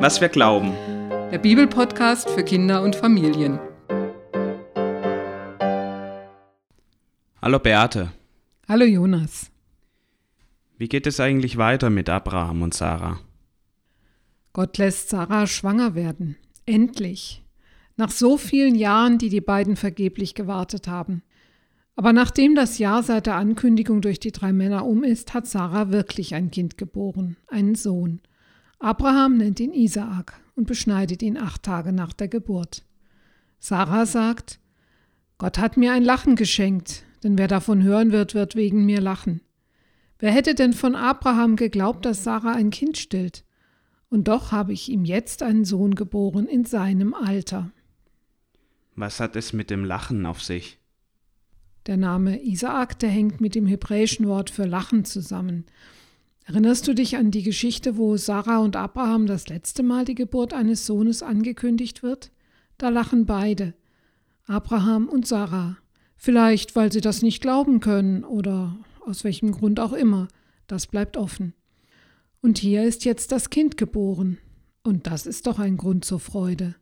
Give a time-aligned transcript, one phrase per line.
[0.00, 0.72] was wir glauben.
[1.32, 3.58] Der Bibelpodcast für Kinder und Familien.
[7.42, 8.12] Hallo Beate.
[8.68, 9.50] Hallo Jonas.
[10.76, 13.18] Wie geht es eigentlich weiter mit Abraham und Sarah?
[14.52, 16.36] Gott lässt Sarah schwanger werden.
[16.64, 17.42] Endlich.
[17.96, 21.22] Nach so vielen Jahren, die die beiden vergeblich gewartet haben.
[21.96, 25.90] Aber nachdem das Jahr seit der Ankündigung durch die drei Männer um ist, hat Sarah
[25.90, 28.20] wirklich ein Kind geboren, einen Sohn.
[28.78, 32.84] Abraham nennt ihn Isaak und beschneidet ihn acht Tage nach der Geburt.
[33.58, 34.60] Sarah sagt,
[35.38, 39.40] Gott hat mir ein Lachen geschenkt, denn wer davon hören wird, wird wegen mir lachen.
[40.18, 43.44] Wer hätte denn von Abraham geglaubt, dass Sarah ein Kind stillt?
[44.10, 47.70] Und doch habe ich ihm jetzt einen Sohn geboren in seinem Alter.
[48.96, 50.78] Was hat es mit dem Lachen auf sich?
[51.86, 55.66] Der Name Isaak, der hängt mit dem hebräischen Wort für Lachen zusammen.
[56.48, 60.54] Erinnerst du dich an die Geschichte, wo Sarah und Abraham das letzte Mal die Geburt
[60.54, 62.32] eines Sohnes angekündigt wird?
[62.78, 63.74] Da lachen beide,
[64.46, 65.76] Abraham und Sarah.
[66.16, 70.28] Vielleicht, weil sie das nicht glauben können oder aus welchem Grund auch immer.
[70.66, 71.52] Das bleibt offen.
[72.40, 74.38] Und hier ist jetzt das Kind geboren.
[74.82, 76.76] Und das ist doch ein Grund zur Freude.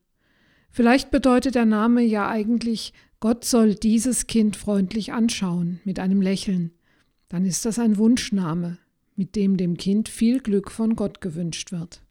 [0.71, 6.71] Vielleicht bedeutet der Name ja eigentlich, Gott soll dieses Kind freundlich anschauen, mit einem Lächeln.
[7.29, 8.79] Dann ist das ein Wunschname,
[9.17, 12.03] mit dem dem Kind viel Glück von Gott gewünscht wird.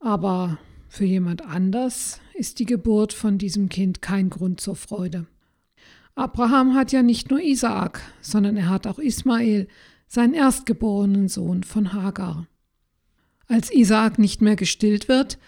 [0.00, 5.26] Aber für jemand anders ist die Geburt von diesem Kind kein Grund zur Freude.
[6.14, 9.68] Abraham hat ja nicht nur Isaak, sondern er hat auch Ismael,
[10.06, 12.46] seinen erstgeborenen Sohn von Hagar.
[13.46, 15.38] Als Isaak nicht mehr gestillt wird,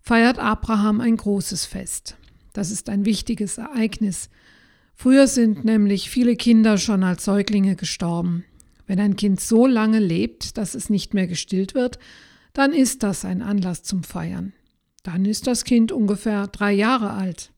[0.00, 2.16] feiert Abraham ein großes Fest.
[2.52, 4.30] Das ist ein wichtiges Ereignis.
[4.94, 8.44] Früher sind nämlich viele Kinder schon als Säuglinge gestorben.
[8.88, 12.00] Wenn ein Kind so lange lebt, dass es nicht mehr gestillt wird,
[12.54, 14.54] dann ist das ein Anlass zum Feiern.
[15.04, 17.52] Dann ist das Kind ungefähr drei Jahre alt.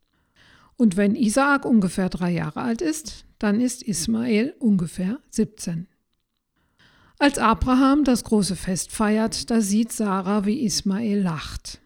[0.76, 5.86] Und wenn Isaak ungefähr drei Jahre alt ist, dann ist Ismael ungefähr 17.
[7.18, 11.80] Als Abraham das große Fest feiert, da sieht Sarah, wie Ismael lacht.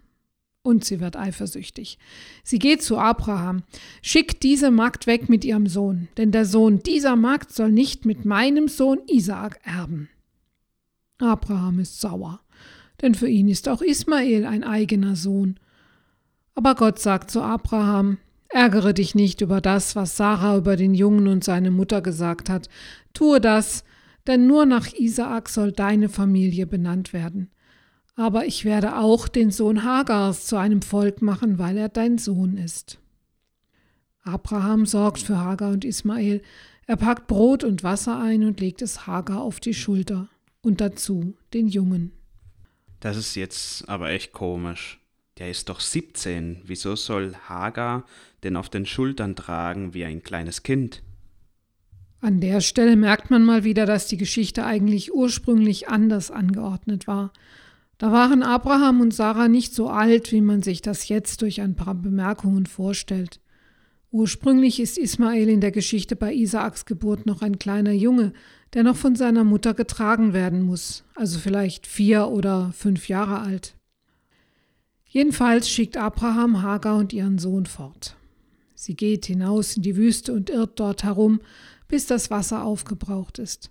[0.64, 1.98] Und sie wird eifersüchtig.
[2.42, 3.64] Sie geht zu Abraham,
[4.00, 8.24] schickt diese Magd weg mit ihrem Sohn, denn der Sohn dieser Magd soll nicht mit
[8.24, 10.08] meinem Sohn Isaak erben.
[11.18, 12.40] Abraham ist sauer,
[13.02, 15.60] denn für ihn ist auch Ismael ein eigener Sohn.
[16.54, 18.16] Aber Gott sagt zu Abraham,
[18.48, 22.68] Ärgere dich nicht über das, was Sarah über den Jungen und seine Mutter gesagt hat.
[23.12, 23.84] Tue das,
[24.28, 27.50] denn nur nach Isaak soll deine Familie benannt werden.
[28.16, 32.56] Aber ich werde auch den Sohn Hagars zu einem Volk machen, weil er dein Sohn
[32.56, 32.98] ist.
[34.22, 36.40] Abraham sorgt für Hagar und Ismael.
[36.86, 40.28] Er packt Brot und Wasser ein und legt es Hagar auf die Schulter
[40.62, 42.12] und dazu den Jungen.
[43.00, 45.00] Das ist jetzt aber echt komisch.
[45.38, 46.62] Der ist doch 17.
[46.64, 48.04] Wieso soll Hagar
[48.44, 51.02] denn auf den Schultern tragen wie ein kleines Kind?
[52.20, 57.32] An der Stelle merkt man mal wieder, dass die Geschichte eigentlich ursprünglich anders angeordnet war.
[57.98, 61.76] Da waren Abraham und Sarah nicht so alt, wie man sich das jetzt durch ein
[61.76, 63.40] paar Bemerkungen vorstellt.
[64.10, 68.32] Ursprünglich ist Ismael in der Geschichte bei Isaaks Geburt noch ein kleiner Junge,
[68.72, 73.76] der noch von seiner Mutter getragen werden muss, also vielleicht vier oder fünf Jahre alt.
[75.04, 78.16] Jedenfalls schickt Abraham Hagar und ihren Sohn fort.
[78.74, 81.40] Sie geht hinaus in die Wüste und irrt dort herum,
[81.88, 83.70] bis das Wasser aufgebraucht ist.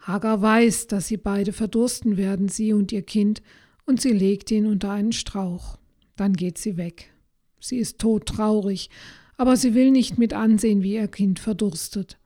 [0.00, 3.42] Hagar weiß, dass sie beide verdursten werden, sie und ihr Kind,
[3.84, 5.78] und sie legt ihn unter einen Strauch.
[6.16, 7.12] Dann geht sie weg.
[7.60, 8.88] Sie ist todtraurig,
[9.36, 12.18] aber sie will nicht mit ansehen, wie ihr Kind verdurstet.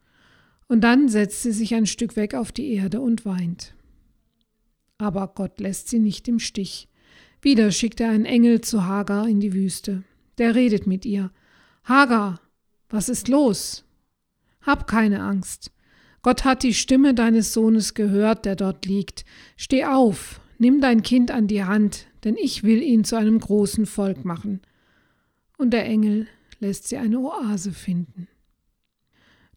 [0.68, 3.74] Und dann setzt sie sich ein Stück weg auf die Erde und weint.
[4.98, 6.88] Aber Gott lässt sie nicht im Stich.
[7.42, 10.04] Wieder schickt er einen Engel zu Hagar in die Wüste.
[10.38, 11.30] Der redet mit ihr.
[11.84, 12.40] Hagar,
[12.88, 13.84] was ist los?
[14.62, 15.70] Hab keine Angst.
[16.24, 19.26] Gott hat die Stimme deines Sohnes gehört, der dort liegt.
[19.58, 23.84] Steh auf, nimm dein Kind an die Hand, denn ich will ihn zu einem großen
[23.84, 24.62] Volk machen.
[25.58, 26.26] Und der Engel
[26.60, 28.26] lässt sie eine Oase finden.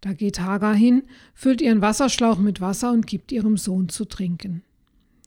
[0.02, 1.04] Da geht Hagar hin,
[1.34, 4.62] füllt ihren Wasserschlauch mit Wasser und gibt ihrem Sohn zu trinken.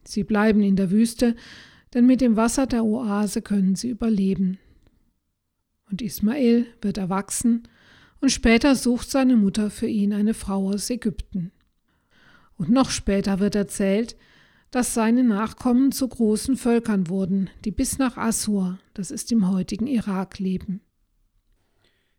[0.05, 1.35] Sie bleiben in der Wüste,
[1.95, 4.59] denn mit dem Wasser der Oase können sie überleben.
[5.91, 7.63] Und Ismael wird erwachsen
[8.21, 11.53] und später sucht seine Mutter für ihn eine Frau aus Ägypten.
[12.57, 14.17] Und noch später wird erzählt,
[14.71, 19.87] dass seine Nachkommen zu großen Völkern wurden, die bis nach Assur, das ist im heutigen
[19.87, 20.81] Irak, leben.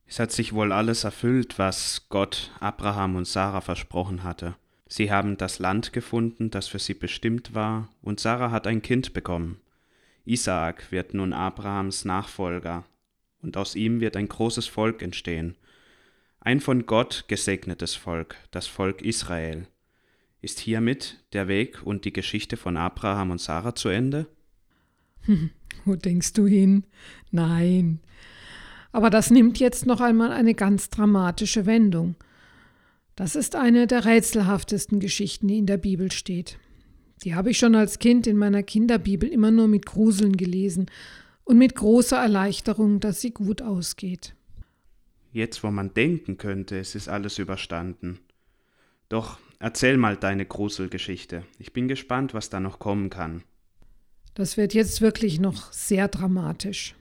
[0.06, 4.56] Es hat sich wohl alles erfüllt, was Gott Abraham und Sarah versprochen hatte.
[4.88, 9.14] Sie haben das Land gefunden, das für sie bestimmt war, und Sarah hat ein Kind
[9.14, 9.62] bekommen.
[10.26, 12.84] Isaak wird nun Abrahams Nachfolger,
[13.42, 15.56] und aus ihm wird ein großes Volk entstehen.
[16.44, 19.68] Ein von Gott gesegnetes Volk, das Volk Israel.
[20.42, 24.26] Ist hiermit der Weg und die Geschichte von Abraham und Sarah zu Ende?
[25.86, 26.84] Wo denkst du hin?
[27.30, 28.00] Nein.
[28.92, 32.16] Aber das nimmt jetzt noch einmal eine ganz dramatische Wendung.
[33.16, 36.58] Das ist eine der rätselhaftesten Geschichten, die in der Bibel steht.
[37.24, 40.90] Die habe ich schon als Kind in meiner Kinderbibel immer nur mit Gruseln gelesen
[41.44, 44.34] und mit großer Erleichterung, dass sie gut ausgeht.
[45.32, 48.20] Jetzt, wo man denken könnte, es ist alles überstanden.
[49.08, 51.46] Doch erzähl mal deine Gruselgeschichte.
[51.58, 53.44] Ich bin gespannt, was da noch kommen kann.
[54.34, 56.96] Das wird jetzt wirklich noch sehr dramatisch.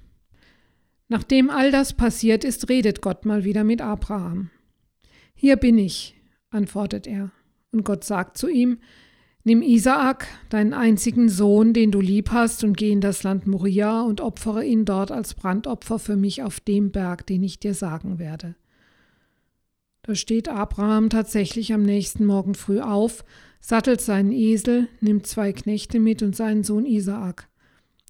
[1.08, 4.50] Nachdem all das passiert ist, redet Gott mal wieder mit Abraham.
[5.34, 6.14] Hier bin ich,
[6.50, 7.32] antwortet er,
[7.72, 8.78] und Gott sagt zu ihm,
[9.42, 14.02] Nimm Isaak, deinen einzigen Sohn, den du lieb hast, und geh in das Land Moria
[14.02, 18.19] und opfere ihn dort als Brandopfer für mich auf dem Berg, den ich dir sagen
[18.19, 18.54] werde.
[20.02, 23.25] Da steht Abraham tatsächlich am nächsten Morgen früh auf,
[23.60, 27.48] sattelt seinen Esel, nimmt zwei Knechte mit und seinen Sohn Isaak.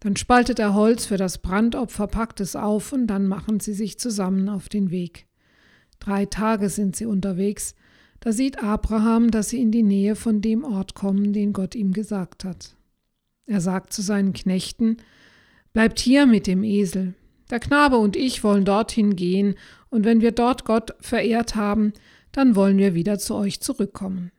[0.01, 3.99] Dann spaltet er Holz für das Brandopfer, packt es auf und dann machen sie sich
[3.99, 5.27] zusammen auf den Weg.
[6.01, 7.75] Drei Tage sind sie unterwegs,
[8.21, 11.93] da sieht Abraham, dass sie in die Nähe von dem Ort kommen, den Gott ihm
[11.93, 12.77] gesagt hat.
[13.47, 14.99] Er sagt zu seinen Knechten,
[15.73, 17.15] Bleibt hier mit dem Esel.
[17.51, 19.55] Der Knabe und ich wollen dorthin gehen,
[19.89, 21.93] und wenn wir dort Gott verehrt haben,
[22.33, 24.31] dann wollen wir wieder zu euch zurückkommen.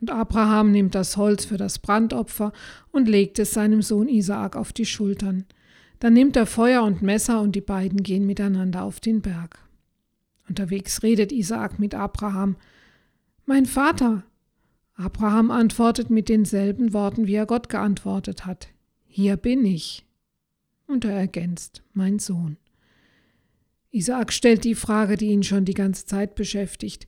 [0.00, 2.52] Und Abraham nimmt das Holz für das Brandopfer
[2.90, 5.44] und legt es seinem Sohn Isaak auf die Schultern.
[5.98, 9.58] Dann nimmt er Feuer und Messer und die beiden gehen miteinander auf den Berg.
[10.48, 12.56] Unterwegs redet Isaak mit Abraham.
[13.46, 14.24] Mein Vater.
[14.94, 18.68] Abraham antwortet mit denselben Worten, wie er Gott geantwortet hat.
[19.06, 20.04] Hier bin ich.
[20.86, 22.58] Und er ergänzt, mein Sohn.
[23.90, 27.06] Isaak stellt die Frage, die ihn schon die ganze Zeit beschäftigt.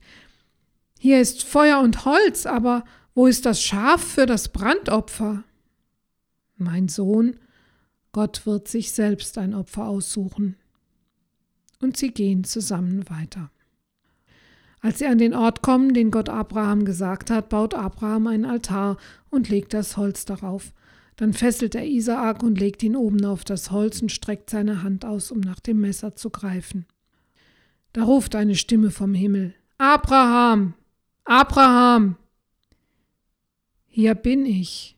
[0.99, 2.83] Hier ist Feuer und Holz, aber
[3.13, 5.43] wo ist das Schaf für das Brandopfer?
[6.57, 7.37] Mein Sohn,
[8.11, 10.55] Gott wird sich selbst ein Opfer aussuchen.
[11.79, 13.51] Und sie gehen zusammen weiter.
[14.83, 18.97] Als sie an den Ort kommen, den Gott Abraham gesagt hat, baut Abraham einen Altar
[19.29, 20.73] und legt das Holz darauf.
[21.15, 25.05] Dann fesselt er Isaak und legt ihn oben auf das Holz und streckt seine Hand
[25.05, 26.85] aus, um nach dem Messer zu greifen.
[27.93, 30.73] Da ruft eine Stimme vom Himmel Abraham.
[31.23, 32.17] Abraham!
[33.87, 34.97] Hier bin ich.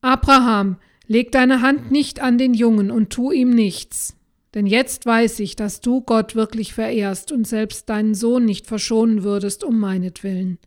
[0.00, 4.17] Abraham, leg deine Hand nicht an den Jungen und tu ihm nichts.
[4.58, 9.22] Denn jetzt weiß ich, dass du Gott wirklich verehrst und selbst deinen Sohn nicht verschonen
[9.22, 10.58] würdest um meinetwillen.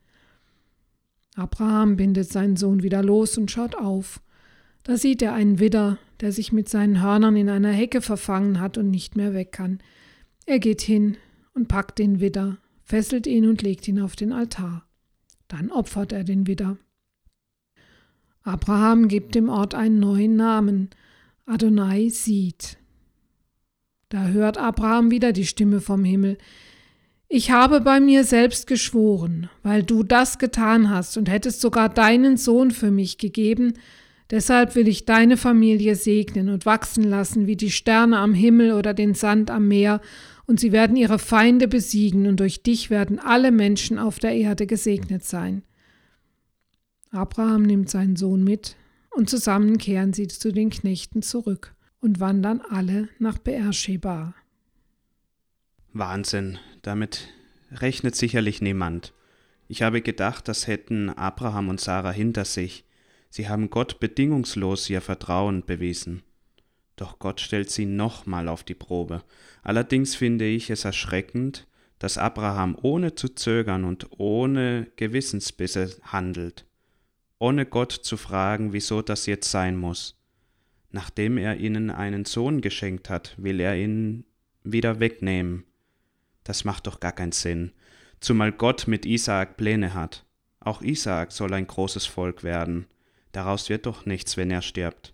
[1.35, 4.21] Abraham bindet seinen Sohn wieder los und schaut auf.
[4.83, 8.77] Da sieht er einen Widder, der sich mit seinen Hörnern in einer Hecke verfangen hat
[8.77, 9.79] und nicht mehr weg kann.
[10.45, 11.17] Er geht hin
[11.53, 14.85] und packt den Widder, fesselt ihn und legt ihn auf den Altar.
[15.49, 16.77] Dann opfert er den Widder.
[18.43, 20.91] Abraham gibt dem Ort einen neuen Namen.
[21.45, 22.77] Adonai sieht.
[24.11, 26.37] Da hört Abraham wieder die Stimme vom Himmel.
[27.29, 32.35] Ich habe bei mir selbst geschworen, weil du das getan hast und hättest sogar deinen
[32.35, 33.75] Sohn für mich gegeben,
[34.29, 38.93] deshalb will ich deine Familie segnen und wachsen lassen wie die Sterne am Himmel oder
[38.93, 40.01] den Sand am Meer
[40.45, 44.67] und sie werden ihre Feinde besiegen, und durch dich werden alle Menschen auf der Erde
[44.67, 45.63] gesegnet sein.
[47.11, 48.75] Abraham nimmt seinen Sohn mit,
[49.11, 54.33] und zusammen kehren sie zu den Knechten zurück und wandern alle nach Beersheba.
[55.93, 57.29] Wahnsinn, damit
[57.71, 59.13] rechnet sicherlich niemand.
[59.67, 62.83] Ich habe gedacht, das hätten Abraham und Sarah hinter sich.
[63.29, 66.23] Sie haben Gott bedingungslos ihr Vertrauen bewiesen.
[66.97, 69.23] Doch Gott stellt sie nochmal auf die Probe.
[69.63, 71.67] Allerdings finde ich es erschreckend,
[71.99, 76.65] dass Abraham ohne zu zögern und ohne Gewissensbisse handelt,
[77.37, 80.20] ohne Gott zu fragen, wieso das jetzt sein muss.
[80.91, 84.25] Nachdem er ihnen einen Sohn geschenkt hat, will er ihn
[84.63, 85.63] wieder wegnehmen.
[86.43, 87.71] Das macht doch gar keinen Sinn,
[88.19, 90.25] zumal Gott mit Isaak Pläne hat.
[90.59, 92.85] Auch Isaak soll ein großes Volk werden.
[93.31, 95.13] Daraus wird doch nichts, wenn er stirbt.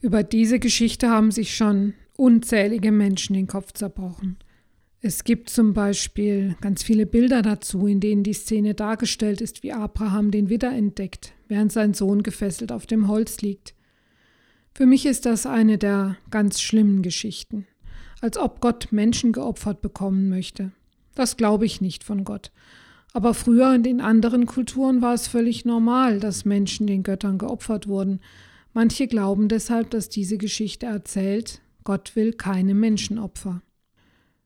[0.00, 4.38] Über diese Geschichte haben sich schon unzählige Menschen den Kopf zerbrochen.
[5.02, 9.72] Es gibt zum Beispiel ganz viele Bilder dazu, in denen die Szene dargestellt ist, wie
[9.72, 13.74] Abraham den Widder entdeckt, während sein Sohn gefesselt auf dem Holz liegt.
[14.74, 17.66] Für mich ist das eine der ganz schlimmen Geschichten,
[18.20, 20.72] als ob Gott Menschen geopfert bekommen möchte.
[21.14, 22.52] Das glaube ich nicht von Gott.
[23.12, 27.88] Aber früher und in anderen Kulturen war es völlig normal, dass Menschen den Göttern geopfert
[27.88, 28.20] wurden,
[28.72, 33.62] Manche glauben deshalb, dass diese Geschichte erzählt, Gott will keine Menschenopfer.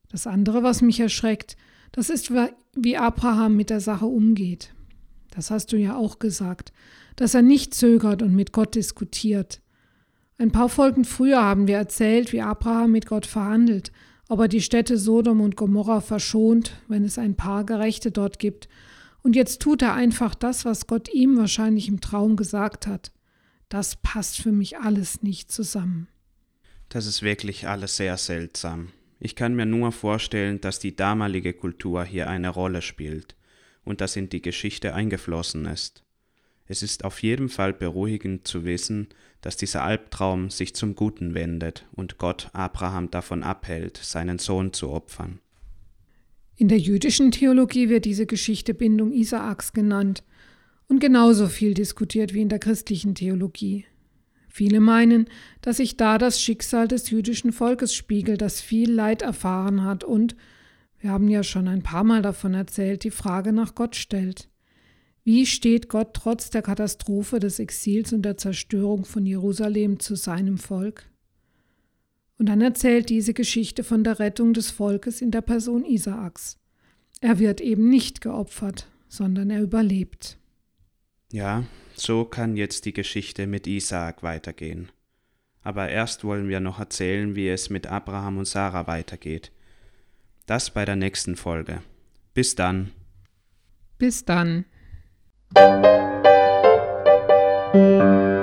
[0.09, 1.57] Das andere, was mich erschreckt,
[1.93, 2.33] das ist,
[2.75, 4.75] wie Abraham mit der Sache umgeht.
[5.31, 6.73] Das hast du ja auch gesagt,
[7.17, 9.61] dass er nicht zögert und mit Gott diskutiert.
[10.37, 13.93] Ein paar Folgen früher haben wir erzählt, wie Abraham mit Gott verhandelt,
[14.29, 18.69] ob er die Städte Sodom und Gomorra verschont, wenn es ein paar Gerechte dort gibt.
[19.23, 23.13] Und jetzt tut er einfach das, was Gott ihm wahrscheinlich im Traum gesagt hat.
[23.69, 26.09] Das passt für mich alles nicht zusammen.
[26.89, 28.89] Das ist wirklich alles sehr seltsam.
[29.21, 33.37] Ich kann mir nur vorstellen, dass die damalige Kultur hier eine Rolle spielt
[33.85, 36.04] und das in die Geschichte eingeflossen ist.
[36.67, 39.09] Es ist auf jeden Fall beruhigend zu wissen,
[39.43, 44.91] dass dieser Albtraum sich zum Guten wendet und Gott Abraham davon abhält, seinen Sohn zu
[44.91, 45.41] opfern.
[46.57, 50.23] In der jüdischen Theologie wird diese Geschichte Bindung Isaaks genannt
[50.89, 53.85] und genauso viel diskutiert wie in der christlichen Theologie.
[54.49, 55.27] Viele meinen,
[55.63, 60.37] dass sich da das Schicksal des jüdischen Volkes spiegelt, das viel Leid erfahren hat und,
[61.01, 64.49] wir haben ja schon ein paar Mal davon erzählt, die Frage nach Gott stellt.
[65.25, 70.59] Wie steht Gott trotz der Katastrophe des Exils und der Zerstörung von Jerusalem zu seinem
[70.59, 71.11] Volk?
[72.39, 76.59] Und dann erzählt diese Geschichte von der Rettung des Volkes in der Person Isaaks.
[77.21, 80.37] Er wird eben nicht geopfert, sondern er überlebt.
[81.33, 81.65] Ja,
[81.95, 84.91] so kann jetzt die Geschichte mit Isaak weitergehen.
[85.63, 89.53] Aber erst wollen wir noch erzählen, wie es mit Abraham und Sarah weitergeht.
[90.45, 91.83] Das bei der nächsten Folge.
[92.35, 92.91] Bis dann.
[93.97, 94.67] Bis dann.
[95.55, 95.85] thank
[97.75, 98.34] you.